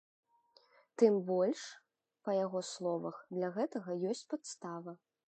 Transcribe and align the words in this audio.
Тым 1.01 1.19
больш, 1.27 1.61
па 2.29 2.35
яго 2.39 2.63
словах, 2.71 3.21
для 3.37 3.53
гэтага 3.59 3.99
ёсць 4.15 4.25
падстава. 4.33 4.91